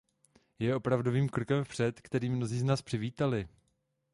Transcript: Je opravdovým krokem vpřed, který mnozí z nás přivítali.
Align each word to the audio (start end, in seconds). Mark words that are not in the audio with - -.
Je 0.59 0.75
opravdovým 0.75 1.29
krokem 1.29 1.63
vpřed, 1.63 2.01
který 2.01 2.29
mnozí 2.29 2.59
z 2.59 2.63
nás 2.63 2.81
přivítali. 2.81 3.47